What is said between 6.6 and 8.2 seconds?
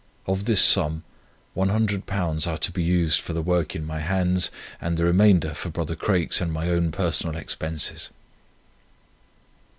own personal expenses."